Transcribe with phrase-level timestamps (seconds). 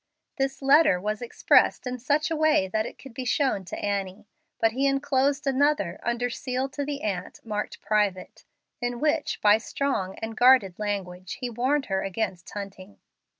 [0.37, 4.25] This letter was expressed in such a way that it could be shown to Annie.
[4.59, 8.43] But he inclosed another under seal to the aunt, marked private,
[8.81, 12.97] in which by strong and guarded language he warned her against Hunting.